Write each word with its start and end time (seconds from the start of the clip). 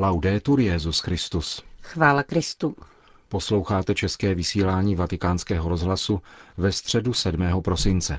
Laudetur 0.00 0.60
Jezus 0.60 1.00
Christus. 1.00 1.62
Chvála 1.82 2.22
Kristu. 2.22 2.74
Posloucháte 3.28 3.94
české 3.94 4.34
vysílání 4.34 4.96
Vatikánského 4.96 5.68
rozhlasu 5.68 6.20
ve 6.56 6.72
středu 6.72 7.12
7. 7.12 7.62
prosince. 7.62 8.18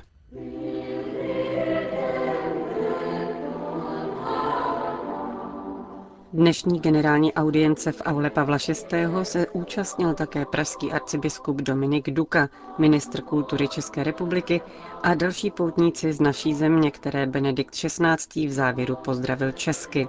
Dnešní 6.32 6.80
generální 6.80 7.34
audience 7.34 7.92
v 7.92 8.02
aule 8.04 8.30
Pavla 8.30 8.58
VI. 8.68 9.06
se 9.22 9.46
účastnil 9.48 10.14
také 10.14 10.44
pražský 10.44 10.92
arcibiskup 10.92 11.56
Dominik 11.56 12.10
Duka, 12.10 12.48
ministr 12.78 13.22
kultury 13.22 13.68
České 13.68 14.04
republiky 14.04 14.60
a 15.02 15.14
další 15.14 15.50
poutníci 15.50 16.12
z 16.12 16.20
naší 16.20 16.54
země, 16.54 16.90
které 16.90 17.26
Benedikt 17.26 17.74
XVI. 17.74 18.46
v 18.46 18.52
závěru 18.52 18.96
pozdravil 18.96 19.52
česky. 19.52 20.08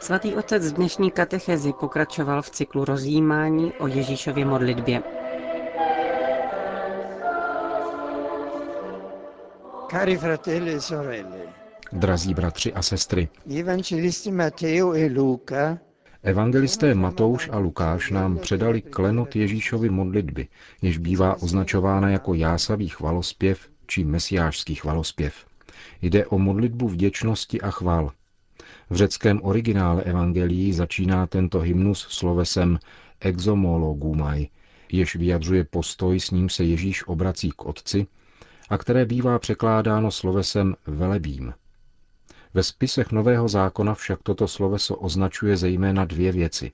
Svatý 0.00 0.34
otec 0.34 0.72
v 0.72 0.74
dnešní 0.74 1.10
katechezi 1.10 1.72
pokračoval 1.72 2.42
v 2.42 2.50
cyklu 2.50 2.84
rozjímání 2.84 3.72
o 3.72 3.86
Ježíšově 3.86 4.44
modlitbě. 4.44 5.02
Cari 9.90 10.16
fratelli 10.16 10.74
e 10.74 10.80
sorelle, 10.80 11.38
Drazí 11.92 12.34
bratři 12.34 12.72
a 12.72 12.82
sestry, 12.82 13.28
gli 13.44 13.60
evangelisti 13.60 14.30
Matteo 14.32 14.92
e 14.92 15.06
Luca 15.06 15.78
evangelisté 16.24 16.94
Matouš 16.94 17.48
a 17.52 17.58
Lukáš 17.58 18.10
nám 18.10 18.38
předali 18.38 18.82
klenot 18.82 19.36
Ježíšovy 19.36 19.90
modlitby, 19.90 20.48
jež 20.82 20.98
bývá 20.98 21.42
označována 21.42 22.10
jako 22.10 22.34
jásavý 22.34 22.88
chvalospěv 22.88 23.68
či 23.86 24.04
mesiářský 24.04 24.74
chvalospěv. 24.74 25.46
Jde 26.02 26.26
o 26.26 26.38
modlitbu 26.38 26.88
vděčnosti 26.88 27.60
a 27.60 27.70
chvál. 27.70 28.12
V 28.90 28.96
řeckém 28.96 29.40
originále 29.42 30.02
evangelií 30.02 30.72
začíná 30.72 31.26
tento 31.26 31.60
hymnus 31.60 32.06
slovesem 32.10 32.78
exomologumai, 33.20 34.48
jež 34.92 35.16
vyjadřuje 35.16 35.64
postoj, 35.64 36.20
s 36.20 36.30
ním 36.30 36.48
se 36.48 36.64
Ježíš 36.64 37.06
obrací 37.06 37.50
k 37.50 37.64
Otci 37.64 38.06
a 38.68 38.78
které 38.78 39.06
bývá 39.06 39.38
překládáno 39.38 40.10
slovesem 40.10 40.74
velebím. 40.86 41.54
Ve 42.54 42.62
spisech 42.62 43.12
Nového 43.12 43.48
zákona 43.48 43.94
však 43.94 44.18
toto 44.22 44.48
sloveso 44.48 44.96
označuje 44.96 45.56
zejména 45.56 46.04
dvě 46.04 46.32
věci. 46.32 46.72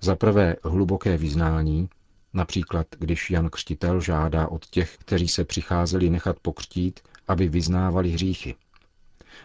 Za 0.00 0.16
prvé 0.16 0.56
hluboké 0.64 1.16
vyznání, 1.16 1.88
například 2.32 2.86
když 2.98 3.30
Jan 3.30 3.50
Křtitel 3.50 4.00
žádá 4.00 4.48
od 4.48 4.66
těch, 4.66 4.96
kteří 4.98 5.28
se 5.28 5.44
přicházeli 5.44 6.10
nechat 6.10 6.40
pokřtít, 6.40 7.00
aby 7.28 7.48
vyznávali 7.48 8.10
hříchy. 8.10 8.54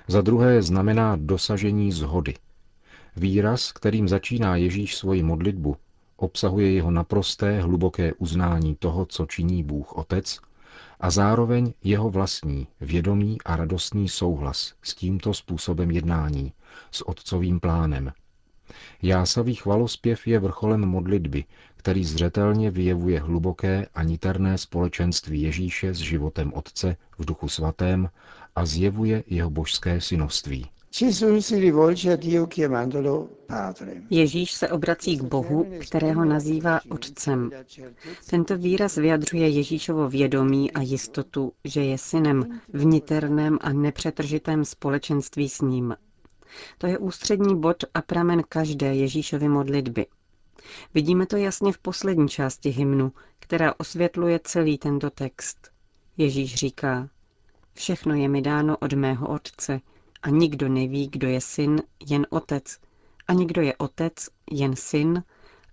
Za 0.07 0.21
druhé 0.21 0.61
znamená 0.61 1.15
dosažení 1.15 1.91
zhody. 1.91 2.33
Výraz, 3.15 3.71
kterým 3.71 4.07
začíná 4.07 4.55
Ježíš 4.55 4.95
svoji 4.95 5.23
modlitbu, 5.23 5.75
obsahuje 6.17 6.71
jeho 6.71 6.91
naprosté 6.91 7.61
hluboké 7.61 8.13
uznání 8.13 8.75
toho, 8.75 9.05
co 9.05 9.25
činí 9.25 9.63
Bůh 9.63 9.93
Otec, 9.93 10.39
a 10.99 11.09
zároveň 11.09 11.73
jeho 11.83 12.09
vlastní, 12.09 12.67
vědomý 12.81 13.37
a 13.45 13.55
radostný 13.55 14.09
souhlas 14.09 14.73
s 14.83 14.95
tímto 14.95 15.33
způsobem 15.33 15.91
jednání, 15.91 16.53
s 16.91 17.07
otcovým 17.07 17.59
plánem. 17.59 18.11
Jásavý 19.01 19.55
chvalospěv 19.55 20.27
je 20.27 20.39
vrcholem 20.39 20.85
modlitby, 20.85 21.45
který 21.87 22.03
zřetelně 22.03 22.71
vyjevuje 22.71 23.19
hluboké 23.19 23.85
a 23.95 24.03
niterné 24.03 24.57
společenství 24.57 25.41
Ježíše 25.41 25.93
s 25.93 25.97
životem 25.97 26.53
Otce 26.53 26.97
v 27.17 27.25
Duchu 27.25 27.49
Svatém 27.49 28.09
a 28.55 28.65
zjevuje 28.65 29.23
jeho 29.27 29.49
božské 29.49 30.01
synoství. 30.01 30.65
Ježíš 34.09 34.53
se 34.53 34.69
obrací 34.69 35.17
k 35.17 35.21
Bohu, 35.21 35.65
kterého 35.79 36.25
nazývá 36.25 36.79
Otcem. 36.89 37.51
Tento 38.29 38.57
výraz 38.57 38.95
vyjadřuje 38.95 39.49
Ježíšovo 39.49 40.09
vědomí 40.09 40.71
a 40.71 40.81
jistotu, 40.81 41.51
že 41.63 41.83
je 41.83 41.97
synem 41.97 42.59
v 42.73 42.85
niterném 42.85 43.57
a 43.61 43.73
nepřetržitém 43.73 44.65
společenství 44.65 45.49
s 45.49 45.61
ním. 45.61 45.95
To 46.77 46.87
je 46.87 46.97
ústřední 46.97 47.59
bod 47.59 47.83
a 47.93 48.01
pramen 48.01 48.41
každé 48.49 48.95
Ježíšovy 48.95 49.49
modlitby. 49.49 50.05
Vidíme 50.93 51.25
to 51.25 51.37
jasně 51.37 51.73
v 51.73 51.77
poslední 51.77 52.29
části 52.29 52.69
hymnu, 52.69 53.11
která 53.39 53.73
osvětluje 53.77 54.39
celý 54.43 54.77
tento 54.77 55.09
text. 55.09 55.71
Ježíš 56.17 56.55
říká, 56.55 57.09
všechno 57.73 58.15
je 58.15 58.29
mi 58.29 58.41
dáno 58.41 58.77
od 58.77 58.93
mého 58.93 59.27
Otce, 59.27 59.81
a 60.21 60.29
nikdo 60.29 60.69
neví, 60.69 61.07
kdo 61.07 61.27
je 61.27 61.41
syn, 61.41 61.81
jen 62.09 62.27
otec, 62.29 62.79
a 63.27 63.33
nikdo 63.33 63.61
je 63.61 63.75
otec, 63.75 64.13
jen 64.51 64.75
syn, 64.75 65.23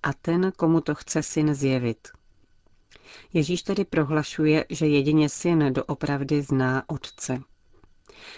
a 0.03 0.13
ten, 0.13 0.53
komu 0.57 0.81
to 0.81 0.95
chce 0.95 1.23
syn 1.23 1.55
zjevit. 1.55 2.09
Ježíš 3.33 3.63
tedy 3.63 3.85
prohlašuje, 3.85 4.65
že 4.71 4.87
jedině 4.87 5.29
syn 5.29 5.73
doopravdy 5.73 6.43
zná 6.43 6.83
otce. 6.87 7.41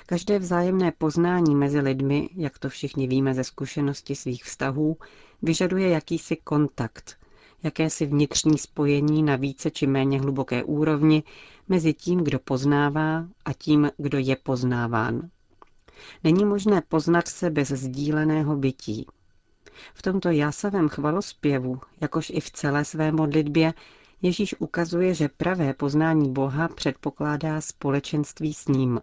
Každé 0.07 0.39
vzájemné 0.39 0.93
poznání 0.93 1.55
mezi 1.55 1.81
lidmi, 1.81 2.29
jak 2.37 2.59
to 2.59 2.69
všichni 2.69 3.07
víme 3.07 3.35
ze 3.35 3.45
zkušenosti 3.45 4.15
svých 4.15 4.45
vztahů, 4.45 4.97
vyžaduje 5.43 5.89
jakýsi 5.89 6.37
kontakt, 6.37 7.17
jakési 7.63 8.07
vnitřní 8.07 8.59
spojení 8.59 9.23
na 9.23 9.37
více 9.37 9.71
či 9.71 9.87
méně 9.87 10.21
hluboké 10.21 10.65
úrovni 10.65 11.23
mezi 11.69 11.95
tím, 11.95 12.19
kdo 12.19 12.39
poznává 12.39 13.27
a 13.45 13.53
tím, 13.53 13.91
kdo 13.97 14.19
je 14.19 14.37
poznáván. 14.37 15.31
Není 16.25 16.45
možné 16.45 16.83
poznat 16.89 17.29
se 17.29 17.51
bez 17.51 17.69
sdíleného 17.69 18.57
bytí. 18.57 19.07
V 19.95 20.03
tomto 20.03 20.31
jásavém 20.31 20.89
chvalospěvu, 20.89 21.81
jakož 22.01 22.31
i 22.31 22.41
v 22.41 22.51
celé 22.51 22.85
své 22.85 23.13
modlitbě, 23.13 23.75
Ježíš 24.23 24.55
ukazuje, 24.59 25.15
že 25.15 25.29
pravé 25.29 25.75
poznání 25.75 26.33
Boha 26.33 26.69
předpokládá 26.69 27.61
společenství 27.61 28.55
s 28.55 28.69
ním. 28.69 29.01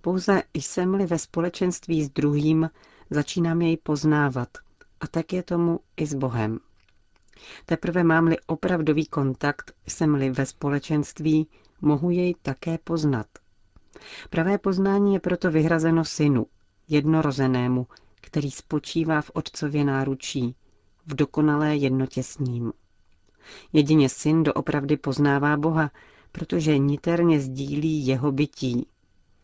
Pouze 0.00 0.42
jsem-li 0.54 1.06
ve 1.06 1.18
společenství 1.18 2.04
s 2.04 2.10
druhým, 2.10 2.70
začínám 3.10 3.62
jej 3.62 3.76
poznávat. 3.76 4.48
A 5.00 5.06
tak 5.06 5.32
je 5.32 5.42
tomu 5.42 5.80
i 5.96 6.06
s 6.06 6.14
Bohem. 6.14 6.58
Teprve 7.66 8.04
mám-li 8.04 8.36
opravdový 8.46 9.06
kontakt, 9.06 9.72
jsem-li 9.86 10.30
ve 10.30 10.46
společenství, 10.46 11.48
mohu 11.80 12.10
jej 12.10 12.34
také 12.42 12.78
poznat. 12.78 13.26
Pravé 14.30 14.58
poznání 14.58 15.14
je 15.14 15.20
proto 15.20 15.50
vyhrazeno 15.50 16.04
synu, 16.04 16.46
jednorozenému, 16.88 17.86
který 18.20 18.50
spočívá 18.50 19.22
v 19.22 19.30
otcově 19.34 19.84
náručí, 19.84 20.54
v 21.06 21.14
dokonalé 21.14 21.76
jednotě 21.76 22.22
s 22.22 22.38
ním. 22.38 22.72
Jedině 23.72 24.08
syn 24.08 24.42
doopravdy 24.42 24.96
poznává 24.96 25.56
Boha, 25.56 25.90
protože 26.32 26.78
niterně 26.78 27.40
sdílí 27.40 28.06
jeho 28.06 28.32
bytí. 28.32 28.86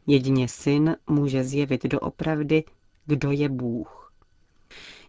Jedině 0.07 0.49
syn 0.49 0.97
může 1.07 1.45
zjevit 1.45 1.85
doopravdy, 1.85 2.65
kdo 3.07 3.31
je 3.31 3.49
Bůh. 3.49 4.13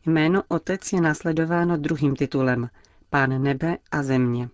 Jméno 0.06 0.44
Otec 0.47 0.94
je 0.94 1.02
následováno 1.02 1.78
druhým 1.78 2.16
titulem 2.16 2.69
Pán 3.09 3.44
nebe 3.44 3.78
a 3.91 4.03
země. 4.03 4.50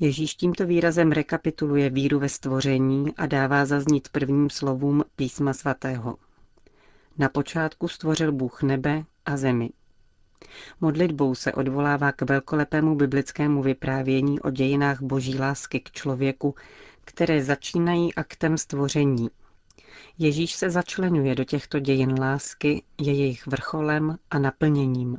Ježíš 0.00 0.34
tímto 0.34 0.66
výrazem 0.66 1.12
rekapituluje 1.12 1.90
víru 1.90 2.18
ve 2.18 2.28
stvoření 2.28 3.16
a 3.16 3.26
dává 3.26 3.66
zaznít 3.66 4.08
prvním 4.08 4.50
slovům 4.50 5.04
písma 5.16 5.52
svatého. 5.52 6.16
Na 7.18 7.28
počátku 7.28 7.88
stvořil 7.88 8.32
Bůh 8.32 8.62
nebe 8.62 9.04
a 9.26 9.36
zemi. 9.36 9.70
Modlitbou 10.80 11.34
se 11.34 11.52
odvolává 11.52 12.12
k 12.12 12.22
velkolepému 12.22 12.94
biblickému 12.94 13.62
vyprávění 13.62 14.40
o 14.40 14.50
dějinách 14.50 15.02
boží 15.02 15.38
lásky 15.38 15.80
k 15.80 15.90
člověku, 15.90 16.54
které 17.04 17.44
začínají 17.44 18.14
aktem 18.14 18.58
stvoření. 18.58 19.28
Ježíš 20.18 20.52
se 20.54 20.70
začlenuje 20.70 21.34
do 21.34 21.44
těchto 21.44 21.78
dějin 21.78 22.20
lásky, 22.20 22.82
je 23.00 23.12
jejich 23.12 23.46
vrcholem 23.46 24.18
a 24.30 24.38
naplněním. 24.38 25.18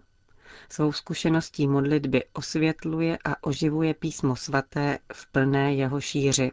Svou 0.69 0.91
zkušeností 0.91 1.67
modlitby 1.67 2.23
osvětluje 2.33 3.17
a 3.25 3.43
oživuje 3.43 3.93
písmo 3.93 4.35
svaté 4.35 4.99
v 5.13 5.31
plné 5.31 5.73
jeho 5.73 6.01
šíři. 6.01 6.51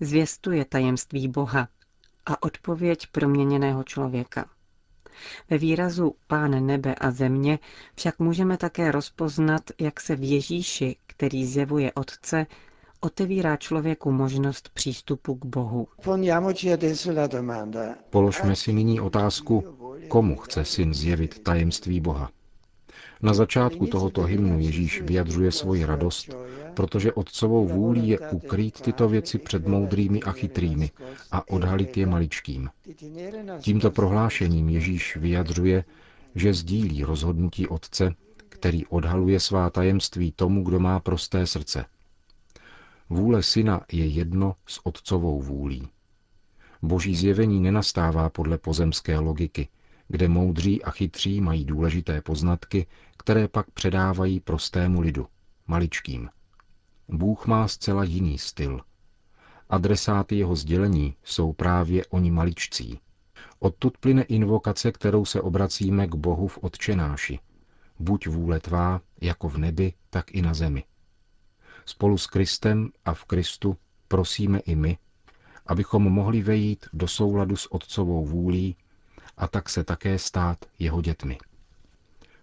Zvěstuje 0.00 0.64
tajemství 0.64 1.28
Boha 1.28 1.68
a 2.26 2.42
odpověď 2.42 3.06
proměněného 3.06 3.84
člověka. 3.84 4.50
Ve 5.50 5.58
výrazu 5.58 6.16
Pán 6.26 6.66
nebe 6.66 6.94
a 6.94 7.10
země 7.10 7.58
však 7.94 8.18
můžeme 8.18 8.56
také 8.56 8.92
rozpoznat, 8.92 9.62
jak 9.80 10.00
se 10.00 10.16
v 10.16 10.30
Ježíši, 10.30 10.96
který 11.06 11.46
zjevuje 11.46 11.92
Otce, 11.92 12.46
otevírá 13.00 13.56
člověku 13.56 14.12
možnost 14.12 14.68
přístupu 14.74 15.34
k 15.34 15.44
Bohu. 15.44 15.88
Položme 18.10 18.56
si 18.56 18.72
nyní 18.72 19.00
otázku, 19.00 19.64
komu 20.08 20.36
chce 20.36 20.64
syn 20.64 20.94
zjevit 20.94 21.42
tajemství 21.42 22.00
Boha. 22.00 22.30
Na 23.22 23.34
začátku 23.34 23.86
tohoto 23.86 24.22
hymnu 24.22 24.60
Ježíš 24.60 25.02
vyjadřuje 25.02 25.52
svoji 25.52 25.84
radost, 25.84 26.34
protože 26.74 27.12
otcovou 27.12 27.66
vůlí 27.66 28.08
je 28.08 28.18
ukrýt 28.18 28.80
tyto 28.80 29.08
věci 29.08 29.38
před 29.38 29.66
moudrými 29.66 30.22
a 30.22 30.32
chytrými 30.32 30.90
a 31.32 31.48
odhalit 31.50 31.96
je 31.96 32.06
maličkým. 32.06 32.70
Tímto 33.60 33.90
prohlášením 33.90 34.68
Ježíš 34.68 35.16
vyjadřuje, 35.16 35.84
že 36.34 36.54
sdílí 36.54 37.04
rozhodnutí 37.04 37.68
Otce, 37.68 38.14
který 38.48 38.86
odhaluje 38.86 39.40
svá 39.40 39.70
tajemství 39.70 40.32
tomu, 40.32 40.62
kdo 40.64 40.80
má 40.80 41.00
prosté 41.00 41.46
srdce. 41.46 41.84
Vůle 43.10 43.42
syna 43.42 43.80
je 43.92 44.06
jedno 44.06 44.54
s 44.66 44.86
otcovou 44.86 45.42
vůlí. 45.42 45.88
Boží 46.82 47.16
zjevení 47.16 47.60
nenastává 47.60 48.30
podle 48.30 48.58
pozemské 48.58 49.18
logiky, 49.18 49.68
kde 50.08 50.28
moudří 50.28 50.82
a 50.82 50.90
chytří 50.90 51.40
mají 51.40 51.64
důležité 51.64 52.20
poznatky, 52.20 52.86
které 53.16 53.48
pak 53.48 53.70
předávají 53.70 54.40
prostému 54.40 55.00
lidu, 55.00 55.26
maličkým. 55.66 56.28
Bůh 57.08 57.46
má 57.46 57.68
zcela 57.68 58.04
jiný 58.04 58.38
styl. 58.38 58.80
Adresáty 59.70 60.36
jeho 60.36 60.56
sdělení 60.56 61.16
jsou 61.24 61.52
právě 61.52 62.06
oni 62.06 62.30
maličcí. 62.30 63.00
Odtud 63.58 63.98
plyne 63.98 64.22
invokace, 64.22 64.92
kterou 64.92 65.24
se 65.24 65.40
obracíme 65.40 66.06
k 66.06 66.14
Bohu 66.14 66.48
v 66.48 66.58
odčenáši. 66.58 67.38
Buď 67.98 68.26
vůle 68.26 68.60
tvá, 68.60 69.00
jako 69.20 69.48
v 69.48 69.58
nebi, 69.58 69.92
tak 70.10 70.34
i 70.34 70.42
na 70.42 70.54
zemi. 70.54 70.84
Spolu 71.88 72.18
s 72.18 72.26
Kristem 72.26 72.92
a 73.04 73.14
v 73.14 73.24
Kristu 73.24 73.76
prosíme 74.08 74.58
i 74.58 74.74
my, 74.74 74.98
abychom 75.66 76.02
mohli 76.02 76.42
vejít 76.42 76.86
do 76.92 77.08
souladu 77.08 77.56
s 77.56 77.72
Otcovou 77.72 78.26
vůlí 78.26 78.76
a 79.36 79.48
tak 79.48 79.68
se 79.68 79.84
také 79.84 80.18
stát 80.18 80.64
jeho 80.78 81.00
dětmi. 81.02 81.38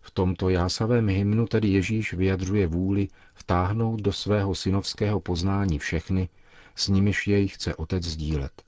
V 0.02 0.12
tomto 0.12 0.50
jásavém 0.50 1.10
hymnu 1.10 1.48
tedy 1.48 1.68
Ježíš 1.68 2.14
vyjadřuje 2.14 2.68
vůli 2.68 3.08
vtáhnout 3.34 4.02
do 4.02 4.14
svého 4.14 4.56
synovského 4.56 5.20
poznání 5.20 5.80
všechny, 5.80 6.30
s 6.76 6.88
nimiž 6.88 7.28
jej 7.28 7.48
chce 7.48 7.76
otec 7.76 8.04
sdílet. 8.04 8.64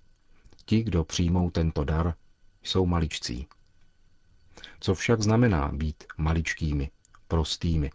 Ti, 0.65 0.83
kdo 0.83 1.03
přijmou 1.03 1.49
tento 1.49 1.83
dar, 1.83 2.13
jsou 2.63 2.85
maličcí. 2.85 3.47
Co 4.79 4.95
však 4.95 5.21
znamená 5.21 5.71
být 5.73 6.03
maličkými, 6.17 6.91
prostými? 7.27 7.91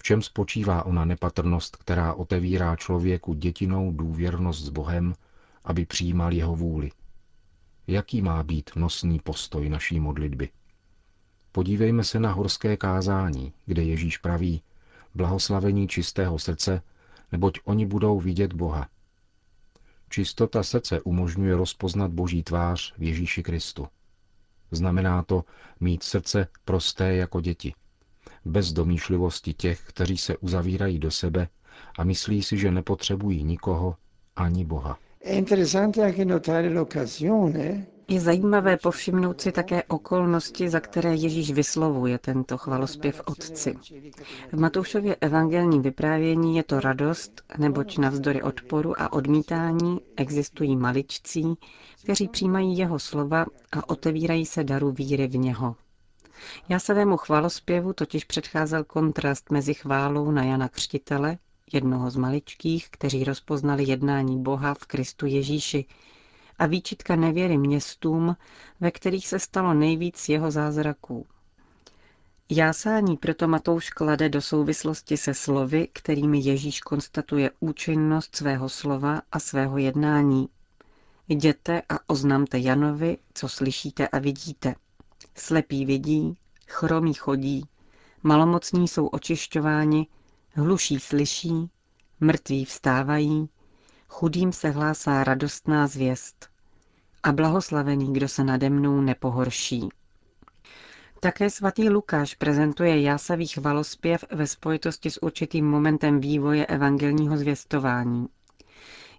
V 0.00 0.02
čem 0.02 0.22
spočívá 0.22 0.86
ona 0.86 1.04
nepatrnost, 1.04 1.76
která 1.76 2.14
otevírá 2.14 2.76
člověku 2.76 3.34
dětinou 3.34 3.92
důvěrnost 3.92 4.64
s 4.64 4.68
Bohem, 4.68 5.14
aby 5.64 5.86
přijímal 5.86 6.32
jeho 6.32 6.56
vůli? 6.56 6.90
Jaký 7.86 8.22
má 8.22 8.42
být 8.42 8.70
nosný 8.76 9.18
postoj 9.18 9.68
naší 9.68 10.00
modlitby? 10.00 10.48
Podívejme 11.52 12.04
se 12.04 12.20
na 12.20 12.32
horské 12.32 12.76
kázání, 12.76 13.52
kde 13.66 13.82
Ježíš 13.82 14.18
praví, 14.18 14.62
blahoslavení 15.14 15.88
čistého 15.88 16.38
srdce, 16.38 16.82
neboť 17.32 17.58
oni 17.64 17.86
budou 17.86 18.20
vidět 18.20 18.52
Boha. 18.52 18.88
Čistota 20.08 20.62
srdce 20.62 21.00
umožňuje 21.00 21.56
rozpoznat 21.56 22.10
Boží 22.10 22.42
tvář 22.42 22.94
v 22.98 23.02
Ježíši 23.02 23.42
Kristu. 23.42 23.88
Znamená 24.70 25.22
to 25.22 25.44
mít 25.80 26.02
srdce 26.02 26.48
prosté 26.64 27.14
jako 27.14 27.40
děti, 27.40 27.74
bez 28.44 28.72
domýšlivosti 28.72 29.54
těch, 29.54 29.80
kteří 29.86 30.16
se 30.16 30.36
uzavírají 30.36 30.98
do 30.98 31.10
sebe 31.10 31.48
a 31.98 32.04
myslí 32.04 32.42
si, 32.42 32.58
že 32.58 32.70
nepotřebují 32.70 33.44
nikoho 33.44 33.96
ani 34.36 34.64
Boha. 34.64 34.98
Je 38.10 38.20
zajímavé 38.20 38.76
povšimnout 38.76 39.40
si 39.40 39.52
také 39.52 39.82
okolnosti, 39.82 40.68
za 40.70 40.80
které 40.80 41.14
Ježíš 41.14 41.52
vyslovuje 41.52 42.18
tento 42.18 42.58
chvalospěv 42.58 43.22
Otci. 43.26 43.74
V 44.52 44.60
Matoušově 44.60 45.16
evangelním 45.20 45.82
vyprávění 45.82 46.56
je 46.56 46.62
to 46.62 46.80
radost, 46.80 47.42
neboť 47.58 47.98
navzdory 47.98 48.42
odporu 48.42 49.00
a 49.00 49.12
odmítání 49.12 50.00
existují 50.16 50.76
maličcí, 50.76 51.54
kteří 52.04 52.28
přijímají 52.28 52.78
jeho 52.78 52.98
slova 52.98 53.46
a 53.72 53.88
otevírají 53.88 54.46
se 54.46 54.64
daru 54.64 54.92
víry 54.92 55.26
v 55.26 55.36
něho. 55.36 55.76
Jásavému 56.68 57.16
chvalospěvu 57.16 57.92
totiž 57.92 58.24
předcházel 58.24 58.84
kontrast 58.84 59.50
mezi 59.50 59.74
chválou 59.74 60.30
na 60.30 60.44
Jana 60.44 60.68
Křtitele, 60.68 61.38
jednoho 61.72 62.10
z 62.10 62.16
maličkých, 62.16 62.90
kteří 62.90 63.24
rozpoznali 63.24 63.84
jednání 63.84 64.42
Boha 64.42 64.74
v 64.74 64.86
Kristu 64.86 65.26
Ježíši, 65.26 65.84
a 66.58 66.66
výčitka 66.66 67.16
nevěry 67.16 67.58
městům, 67.58 68.36
ve 68.80 68.90
kterých 68.90 69.28
se 69.28 69.38
stalo 69.38 69.74
nejvíc 69.74 70.28
jeho 70.28 70.50
zázraků. 70.50 71.26
Jásání 72.52 73.16
proto 73.16 73.48
Matouš 73.48 73.90
klade 73.90 74.28
do 74.28 74.42
souvislosti 74.42 75.16
se 75.16 75.34
slovy, 75.34 75.88
kterými 75.92 76.38
Ježíš 76.38 76.80
konstatuje 76.80 77.50
účinnost 77.60 78.36
svého 78.36 78.68
slova 78.68 79.22
a 79.32 79.38
svého 79.38 79.78
jednání. 79.78 80.48
Jděte 81.28 81.82
a 81.88 81.98
oznamte 82.06 82.58
Janovi, 82.58 83.18
co 83.34 83.48
slyšíte 83.48 84.08
a 84.08 84.18
vidíte. 84.18 84.74
Slepí 85.40 85.84
vidí, 85.84 86.34
chromí 86.68 87.14
chodí, 87.14 87.64
malomocní 88.22 88.88
jsou 88.88 89.06
očišťováni, 89.06 90.06
hluší 90.50 91.00
slyší, 91.00 91.70
mrtví 92.20 92.64
vstávají, 92.64 93.48
chudým 94.08 94.52
se 94.52 94.70
hlásá 94.70 95.24
radostná 95.24 95.86
zvěst. 95.86 96.48
A 97.22 97.32
blahoslavený, 97.32 98.12
kdo 98.12 98.28
se 98.28 98.44
nade 98.44 98.70
mnou 98.70 99.00
nepohorší. 99.00 99.88
Také 101.20 101.50
svatý 101.50 101.88
Lukáš 101.88 102.34
prezentuje 102.34 103.02
jásavý 103.02 103.46
chvalospěv 103.46 104.24
ve 104.30 104.46
spojitosti 104.46 105.10
s 105.10 105.22
určitým 105.22 105.70
momentem 105.70 106.20
vývoje 106.20 106.66
evangelního 106.66 107.36
zvěstování. 107.36 108.26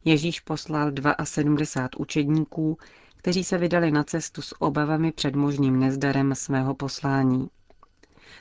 Ježíš 0.06 0.40
poslal 0.40 0.92
72 1.24 2.00
učedníků, 2.00 2.78
kteří 3.22 3.44
se 3.44 3.58
vydali 3.58 3.92
na 3.92 4.04
cestu 4.04 4.42
s 4.42 4.62
obavami 4.62 5.12
před 5.12 5.36
možným 5.36 5.80
nezdarem 5.80 6.36
svého 6.36 6.76
poslání. 6.76 7.50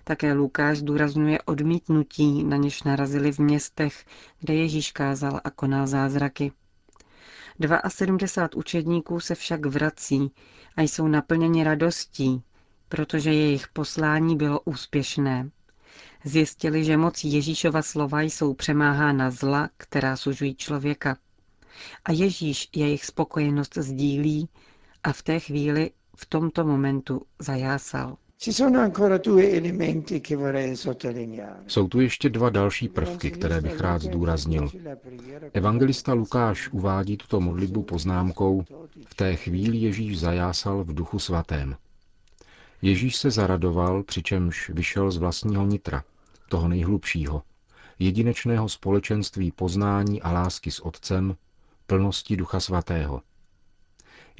Také 0.04 0.32
Lukáš 0.32 0.78
zdůrazňuje 0.78 1.42
odmítnutí, 1.42 2.44
na 2.44 2.56
něž 2.56 2.82
narazili 2.82 3.32
v 3.32 3.38
městech, 3.38 4.04
kde 4.40 4.54
Ježíš 4.54 4.92
kázal 4.92 5.40
a 5.44 5.50
konal 5.50 5.86
zázraky. 5.86 6.52
72 7.88 8.58
učedníků 8.58 9.20
se 9.20 9.34
však 9.34 9.66
vrací 9.66 10.32
a 10.76 10.82
jsou 10.82 11.08
naplněni 11.08 11.64
radostí, 11.64 12.42
protože 12.88 13.32
jejich 13.32 13.68
poslání 13.68 14.36
bylo 14.36 14.60
úspěšné. 14.60 15.50
Zjistili, 16.24 16.84
že 16.84 16.96
moc 16.96 17.24
Ježíšova 17.24 17.82
slova 17.82 18.20
jsou 18.20 18.54
přemáhána 18.54 19.30
zla, 19.30 19.68
která 19.76 20.16
sužují 20.16 20.54
člověka. 20.54 21.16
A 22.04 22.12
Ježíš 22.12 22.68
jejich 22.76 23.04
spokojenost 23.04 23.74
sdílí 23.76 24.48
a 25.04 25.12
v 25.12 25.22
té 25.22 25.40
chvíli, 25.40 25.90
v 26.16 26.26
tomto 26.26 26.64
momentu 26.64 27.22
zajásal. 27.38 28.16
Jsou 31.66 31.88
tu 31.88 32.00
ještě 32.00 32.28
dva 32.28 32.50
další 32.50 32.88
prvky, 32.88 33.30
které 33.30 33.60
bych 33.60 33.80
rád 33.80 34.02
zdůraznil. 34.02 34.70
Evangelista 35.52 36.12
Lukáš 36.12 36.68
uvádí 36.68 37.16
tuto 37.16 37.40
modlitbu 37.40 37.82
poznámkou 37.82 38.64
V 39.08 39.14
té 39.14 39.36
chvíli 39.36 39.76
Ježíš 39.76 40.20
zajásal 40.20 40.84
v 40.84 40.94
duchu 40.94 41.18
svatém. 41.18 41.76
Ježíš 42.82 43.16
se 43.16 43.30
zaradoval, 43.30 44.02
přičemž 44.02 44.70
vyšel 44.70 45.10
z 45.10 45.16
vlastního 45.16 45.66
nitra, 45.66 46.04
toho 46.48 46.68
nejhlubšího, 46.68 47.42
jedinečného 47.98 48.68
společenství 48.68 49.52
poznání 49.52 50.22
a 50.22 50.32
lásky 50.32 50.70
s 50.70 50.80
Otcem, 50.80 51.36
plnosti 51.86 52.36
Ducha 52.36 52.60
Svatého. 52.60 53.22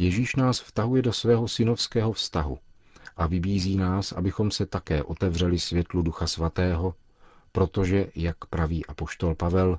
Ježíš 0.00 0.37
nás 0.37 0.61
vtahuje 0.61 1.02
do 1.02 1.12
svého 1.12 1.49
synovského 1.49 2.12
vztahu– 2.12 2.59
a 3.21 3.26
vybízí 3.26 3.76
nás, 3.76 4.12
abychom 4.12 4.50
se 4.50 4.66
také 4.66 5.02
otevřeli 5.02 5.59
světlu 5.59 6.02
Ducha 6.02 6.26
Svatého, 6.26 6.95
protože, 7.52 8.07
jak 8.14 8.45
praví 8.45 8.87
apoštol 8.87 9.35
Pavel, 9.35 9.78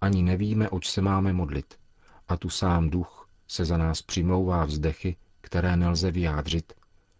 ani 0.00 0.22
nevíme, 0.22 0.68
oč 0.68 0.90
se 0.90 1.00
máme 1.00 1.32
modlit. 1.32 1.74
A 2.28 2.36
tu 2.36 2.50
sám 2.50 2.90
duch 2.90 3.28
se 3.48 3.64
za 3.64 3.76
nás 3.76 4.02
přimlouvá 4.02 4.64
vzdechy, 4.64 5.16
které 5.40 5.76
nelze 5.76 6.10
vyjádřit, 6.10 6.72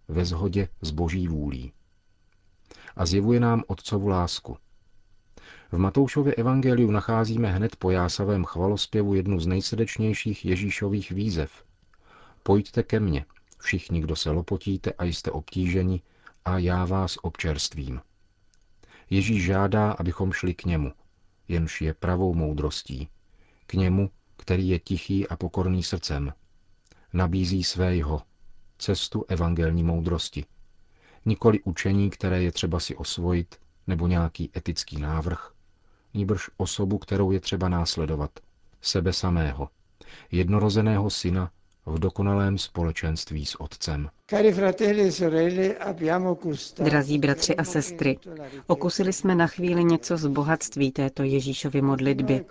ve 0.08 0.24
shodě 0.24 0.68
s 0.82 0.90
boží 0.90 1.28
vůlí. 1.28 1.72
A 2.96 3.06
zjevuje 3.06 3.40
nám 3.40 3.62
otcovu 3.66 4.08
lásku. 4.08 4.56
V 5.72 5.78
Matoušově 5.78 6.34
evangeliu 6.34 6.90
nacházíme 6.90 7.52
hned 7.52 7.76
po 7.76 7.90
jásavém 7.90 8.44
chvalospěvu 8.44 9.14
jednu 9.14 9.40
z 9.40 9.46
nejsrdečnějších 9.46 10.44
Ježíšových 10.44 11.10
výzev. 11.10 11.69
Pojďte 12.42 12.82
ke 12.82 13.00
mně, 13.00 13.24
všichni, 13.58 14.00
kdo 14.00 14.16
se 14.16 14.30
lopotíte 14.30 14.92
a 14.92 15.04
jste 15.04 15.30
obtíženi, 15.30 16.02
a 16.44 16.58
já 16.58 16.84
vás 16.84 17.16
občerstvím. 17.22 18.00
Ježíš 19.10 19.44
žádá, 19.44 19.92
abychom 19.92 20.32
šli 20.32 20.54
k 20.54 20.64
němu, 20.64 20.92
jenž 21.48 21.80
je 21.80 21.94
pravou 21.94 22.34
moudrostí, 22.34 23.08
k 23.66 23.74
němu, 23.74 24.10
který 24.36 24.68
je 24.68 24.78
tichý 24.78 25.28
a 25.28 25.36
pokorný 25.36 25.82
srdcem. 25.82 26.32
Nabízí 27.12 27.64
svého, 27.64 28.22
cestu 28.78 29.24
evangelní 29.28 29.82
moudrosti. 29.82 30.44
Nikoli 31.24 31.60
učení, 31.60 32.10
které 32.10 32.42
je 32.42 32.52
třeba 32.52 32.80
si 32.80 32.96
osvojit, 32.96 33.56
nebo 33.86 34.06
nějaký 34.06 34.50
etický 34.56 35.00
návrh, 35.00 35.52
níbrž 36.14 36.50
osobu, 36.56 36.98
kterou 36.98 37.30
je 37.30 37.40
třeba 37.40 37.68
následovat, 37.68 38.30
sebe 38.80 39.12
samého, 39.12 39.68
jednorozeného 40.30 41.10
syna, 41.10 41.50
v 41.86 41.98
dokonalém 41.98 42.58
společenství 42.58 43.46
s 43.46 43.60
Otcem. 43.60 44.10
e 44.32 44.52
Drazí 46.84 47.18
bratři 47.18 47.56
a 47.56 47.64
sestry, 47.64 48.18
okusili 48.66 49.12
jsme 49.12 49.34
na 49.34 49.46
chvíli 49.46 49.84
něco 49.84 50.16
z 50.16 50.26
bohatství 50.26 50.92
této 50.92 51.22
Ježíšovy 51.22 51.82
modlitby. 51.82 52.44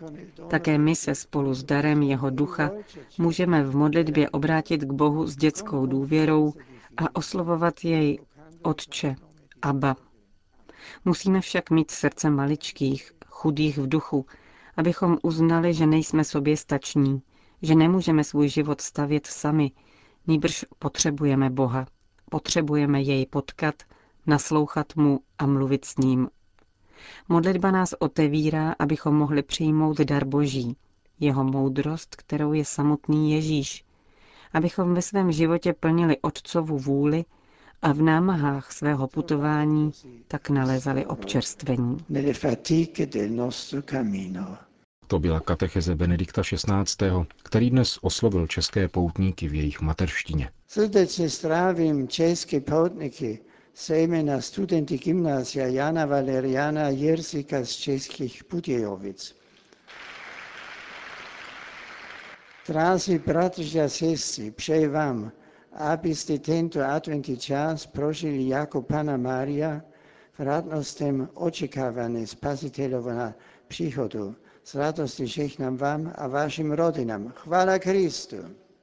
Také 0.47 0.77
my 0.77 0.95
se 0.95 1.15
spolu 1.15 1.53
s 1.53 1.63
darem 1.63 2.01
jeho 2.01 2.29
ducha 2.29 2.71
můžeme 3.17 3.63
v 3.63 3.75
modlitbě 3.75 4.29
obrátit 4.29 4.77
k 4.81 4.91
Bohu 4.91 5.27
s 5.27 5.35
dětskou 5.35 5.85
důvěrou 5.85 6.53
a 6.97 7.15
oslovovat 7.15 7.83
jej 7.83 8.19
Otče, 8.61 9.15
Abba. 9.61 9.95
Musíme 11.05 11.41
však 11.41 11.69
mít 11.69 11.91
srdce 11.91 12.29
maličkých, 12.29 13.11
chudých 13.25 13.77
v 13.77 13.87
duchu, 13.87 14.25
abychom 14.77 15.17
uznali, 15.23 15.73
že 15.73 15.85
nejsme 15.85 16.23
sobě 16.23 16.57
stační, 16.57 17.21
že 17.61 17.75
nemůžeme 17.75 18.23
svůj 18.23 18.49
život 18.49 18.81
stavět 18.81 19.27
sami, 19.27 19.71
nýbrž 20.27 20.65
potřebujeme 20.79 21.49
Boha. 21.49 21.85
Potřebujeme 22.31 23.01
jej 23.01 23.25
potkat, 23.25 23.75
naslouchat 24.27 24.95
mu 24.95 25.19
a 25.39 25.45
mluvit 25.45 25.85
s 25.85 25.97
ním. 25.97 26.29
Modlitba 27.29 27.71
nás 27.71 27.93
otevírá, 27.99 28.75
abychom 28.79 29.15
mohli 29.15 29.43
přijmout 29.43 29.97
dar 29.97 30.25
Boží, 30.25 30.75
jeho 31.19 31.43
moudrost, 31.43 32.15
kterou 32.15 32.53
je 32.53 32.65
samotný 32.65 33.31
Ježíš, 33.31 33.85
abychom 34.53 34.93
ve 34.93 35.01
svém 35.01 35.31
životě 35.31 35.73
plnili 35.73 36.17
Otcovu 36.21 36.77
vůli 36.77 37.25
a 37.81 37.93
v 37.93 38.01
námahách 38.01 38.71
svého 38.71 39.07
putování 39.07 39.91
tak 40.27 40.49
nalezali 40.49 41.05
občerstvení. 41.05 41.97
To 45.09 45.19
byla 45.19 45.39
katecheze 45.39 45.95
Benedikta 45.95 46.41
XVI., 46.41 47.05
který 47.43 47.69
dnes 47.69 47.97
oslovil 48.01 48.47
české 48.47 48.87
poutníky 48.87 49.47
v 49.47 49.53
jejich 49.55 49.81
mateřštině. 49.81 50.49
Srdečně 50.67 51.29
strávím 51.29 52.07
české 52.07 52.59
poutníky, 52.59 53.39
zejména 53.85 54.41
studenty 54.41 54.97
gymnázia 54.97 55.67
Jana 55.67 56.05
Valeriana 56.05 56.89
Jirsika 56.89 57.65
z 57.65 57.69
českých 57.69 58.43
Budějovic. 58.51 59.35
Drazí 62.67 63.17
bratři 63.19 63.81
a 63.81 63.89
sestry, 63.89 64.51
přeji 64.51 64.87
vám, 64.87 65.31
abyste 65.73 66.39
tento 66.39 66.85
adventní 66.85 67.37
čas 67.37 67.85
prožili 67.85 68.47
jako 68.47 68.81
Pana 68.81 69.17
Maria 69.17 69.81
v 70.33 70.39
radnostem 70.39 71.29
očekávání 71.33 72.27
Spasiteľova 72.27 73.33
příchodu. 73.67 74.35
S 74.69 74.75
radostí 74.75 75.27
žehnám 75.27 75.77
vám 75.77 76.13
a 76.15 76.27
vašim 76.27 76.71
rodinám. 76.71 77.33
Chvála 77.35 77.79
Kristu. 77.79 78.37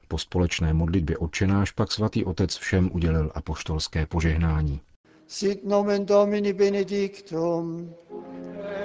Po 0.09 0.19
společné 0.19 0.73
modlitbě 0.73 1.19
odčenáš 1.19 1.71
pak 1.71 1.93
svatý 1.93 2.25
otec 2.25 2.57
všem 2.57 2.91
udělil 2.93 3.31
apoštolské 3.35 4.07
požehnání. 4.07 4.81
Sit 5.27 5.65
nomen 5.65 6.07
Domini 6.07 6.53
benedictum. 6.53 7.95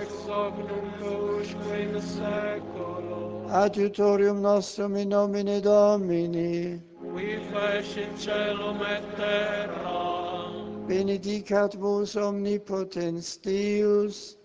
ex 0.01 0.13
usque 1.41 1.79
in 1.79 2.01
seculum, 2.01 3.51
Adiutorium 3.51 4.41
nostrum 4.41 4.95
in 4.95 5.09
nomine 5.09 5.61
Domini. 5.61 6.81
qui 7.13 7.39
fecit 7.51 8.19
celum 8.19 8.81
et 8.81 9.03
terra, 9.15 10.51
Benedicat 10.87 11.73
vos 11.73 12.15
omnipotens 12.15 13.37
Deus, 13.37 14.37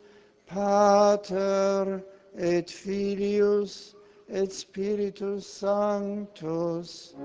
Pater 0.55 2.16
et 2.39 2.71
Filius 2.71 3.97
et 4.29 4.53
Spiritus 4.53 5.47
Sanctus. 5.47 7.17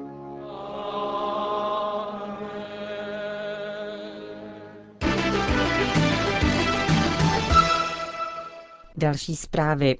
Další 8.97 9.35
zprávy. 9.35 9.97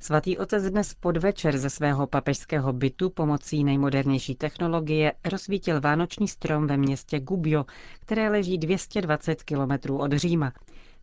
Svatý 0.00 0.38
otec 0.38 0.64
dnes 0.70 0.94
podvečer 0.94 1.58
ze 1.58 1.70
svého 1.70 2.06
papežského 2.06 2.72
bytu 2.72 3.10
pomocí 3.10 3.64
nejmodernější 3.64 4.34
technologie 4.34 5.12
rozsvítil 5.24 5.80
vánoční 5.80 6.28
strom 6.28 6.66
ve 6.66 6.76
městě 6.76 7.20
Gubbio, 7.20 7.64
které 8.00 8.28
leží 8.30 8.58
220 8.58 9.42
kilometrů 9.42 9.98
od 9.98 10.12
Říma. 10.12 10.52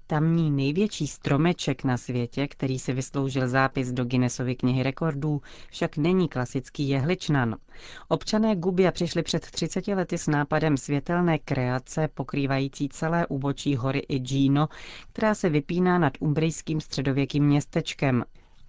Tamní 0.10 0.52
největší 0.52 1.08
stromeček 1.08 1.84
na 1.84 1.98
světě, 1.98 2.48
který 2.48 2.80
si 2.80 2.94
vysloužil 2.94 3.48
zápis 3.48 3.92
do 3.92 4.06
Guinnessovy 4.06 4.56
knihy 4.56 4.84
rekordů, 4.84 5.42
však 5.70 5.98
není 5.98 6.30
klasický 6.30 6.90
jehličnan. 6.90 7.56
Občané 8.08 8.56
Gubia 8.56 8.92
přišli 8.92 9.24
před 9.24 9.52
30 9.52 9.88
lety 9.88 10.18
s 10.18 10.28
nápadem 10.28 10.78
světelné 10.78 11.40
kreace 11.40 12.08
pokrývající 12.14 12.90
celé 12.90 13.28
úbočí 13.28 13.76
hory 13.76 14.00
Igino, 14.00 14.68
která 15.14 15.36
se 15.36 15.50
vypíná 15.50 16.00
nad 16.00 16.14
umbrijským 16.20 16.82
středověkým 16.82 17.46
městečkem. 17.46 18.24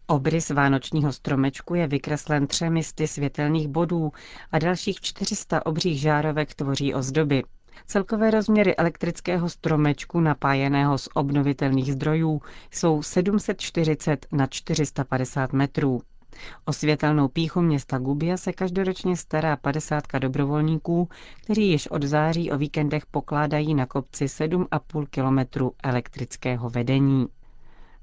Obrys 0.07 0.51
vánočního 0.51 1.13
stromečku 1.13 1.75
je 1.75 1.87
vykreslen 1.87 2.47
třemi 2.47 2.83
sty 2.83 3.09
světelných 3.09 3.69
bodů 3.69 4.13
a 4.53 4.59
dalších 4.59 5.01
400 5.01 5.67
obřích 5.67 6.01
žárovek 6.01 6.55
tvoří 6.55 6.95
ozdoby. 6.95 7.43
Celkové 7.87 8.31
rozměry 8.31 8.77
elektrického 8.77 9.49
stromečku 9.49 10.21
napájeného 10.21 10.99
z 10.99 11.09
obnovitelných 11.15 11.93
zdrojů 11.93 12.43
jsou 12.71 13.03
740 13.03 14.27
na 14.33 14.47
450 14.47 15.53
metrů. 15.53 16.01
O 16.65 16.73
světelnou 16.73 17.29
píchu 17.29 17.61
města 17.61 17.99
Gubia 17.99 18.37
se 18.37 18.53
každoročně 18.53 19.17
stará 19.17 19.57
50 19.57 20.05
dobrovolníků, 20.19 21.09
kteří 21.45 21.69
již 21.69 21.87
od 21.87 22.03
září 22.03 22.51
o 22.51 22.59
víkendech 22.59 23.07
pokládají 23.07 23.75
na 23.75 23.87
kopci 23.87 24.25
7,5 24.27 25.07
kilometru 25.11 25.73
elektrického 25.85 26.71
vedení. 26.71 27.27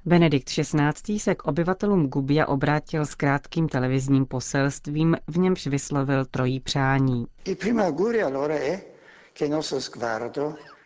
Benedikt 0.06 0.50
XVI. 0.50 1.20
se 1.20 1.36
k 1.36 1.44
obyvatelům 1.44 2.08
Gubia 2.08 2.46
obrátil 2.48 3.06
s 3.06 3.16
krátkým 3.16 3.68
televizním 3.70 4.26
poselstvím, 4.26 5.18
v 5.28 5.38
němž 5.38 5.68
vyslovil 5.68 6.26
trojí 6.26 6.60
přání. 6.60 7.26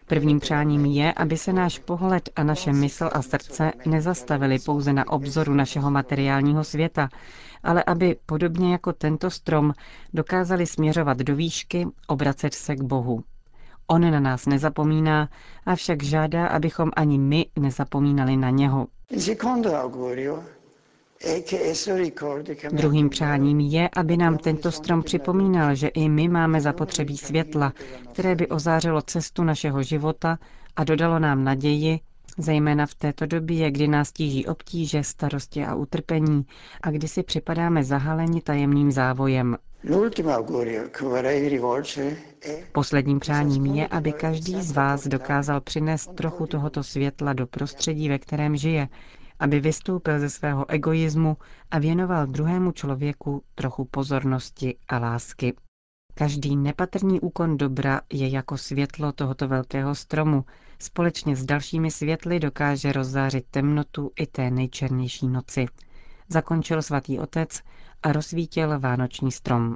Prvním 0.07 0.39
přáním 0.39 0.85
je, 0.85 1.13
aby 1.13 1.37
se 1.37 1.53
náš 1.53 1.79
pohled 1.79 2.29
a 2.35 2.43
naše 2.43 2.73
mysl 2.73 3.09
a 3.13 3.21
srdce 3.21 3.71
nezastavili 3.85 4.59
pouze 4.59 4.93
na 4.93 5.07
obzoru 5.11 5.53
našeho 5.53 5.91
materiálního 5.91 6.63
světa, 6.63 7.09
ale 7.63 7.83
aby, 7.83 8.15
podobně 8.25 8.71
jako 8.71 8.93
tento 8.93 9.29
strom, 9.29 9.73
dokázali 10.13 10.65
směřovat 10.65 11.17
do 11.17 11.35
výšky, 11.35 11.87
obracet 12.07 12.53
se 12.53 12.75
k 12.75 12.81
Bohu. 12.81 13.23
On 13.87 14.11
na 14.11 14.19
nás 14.19 14.45
nezapomíná, 14.45 15.29
avšak 15.65 16.03
žádá, 16.03 16.47
abychom 16.47 16.91
ani 16.95 17.17
my 17.17 17.45
nezapomínali 17.59 18.37
na 18.37 18.49
něho. 18.49 18.87
Druhým 22.71 23.09
přáním 23.09 23.59
je, 23.59 23.89
aby 23.95 24.17
nám 24.17 24.37
tento 24.37 24.71
strom 24.71 25.03
připomínal, 25.03 25.75
že 25.75 25.87
i 25.87 26.09
my 26.09 26.27
máme 26.27 26.61
zapotřebí 26.61 27.17
světla, 27.17 27.73
které 28.13 28.35
by 28.35 28.47
ozářilo 28.47 29.01
cestu 29.01 29.43
našeho 29.43 29.83
života 29.83 30.39
a 30.75 30.83
dodalo 30.83 31.19
nám 31.19 31.43
naději, 31.43 31.99
zejména 32.37 32.85
v 32.85 32.95
této 32.95 33.25
době, 33.25 33.71
kdy 33.71 33.87
nás 33.87 34.11
tíží 34.11 34.45
obtíže, 34.47 35.03
starosti 35.03 35.65
a 35.65 35.75
utrpení 35.75 36.45
a 36.81 36.91
kdy 36.91 37.07
si 37.07 37.23
připadáme 37.23 37.83
zahaleni 37.83 38.41
tajemným 38.41 38.91
závojem. 38.91 39.57
Posledním 42.71 43.19
přáním 43.19 43.65
je, 43.65 43.87
aby 43.87 44.11
každý 44.11 44.61
z 44.61 44.71
vás 44.71 45.07
dokázal 45.07 45.61
přinést 45.61 46.15
trochu 46.15 46.47
tohoto 46.47 46.83
světla 46.83 47.33
do 47.33 47.47
prostředí, 47.47 48.09
ve 48.09 48.19
kterém 48.19 48.55
žije, 48.57 48.87
aby 49.39 49.59
vystoupil 49.59 50.19
ze 50.19 50.29
svého 50.29 50.69
egoismu 50.69 51.37
a 51.71 51.79
věnoval 51.79 52.27
druhému 52.27 52.71
člověku 52.71 53.43
trochu 53.55 53.85
pozornosti 53.85 54.75
a 54.87 54.99
lásky. 54.99 55.53
Každý 56.13 56.55
nepatrný 56.55 57.19
úkon 57.19 57.57
dobra 57.57 58.01
je 58.13 58.29
jako 58.29 58.57
světlo 58.57 59.11
tohoto 59.11 59.47
velkého 59.47 59.95
stromu. 59.95 60.45
Společně 60.79 61.35
s 61.35 61.45
dalšími 61.45 61.91
světly 61.91 62.39
dokáže 62.39 62.91
rozzářit 62.91 63.45
temnotu 63.51 64.11
i 64.19 64.27
té 64.27 64.51
nejčernější 64.51 65.27
noci. 65.27 65.65
Zakončil 66.29 66.81
svatý 66.81 67.19
otec 67.19 67.61
a 68.03 68.11
rozsvítil 68.11 68.79
vánoční 68.79 69.31
strom. 69.31 69.75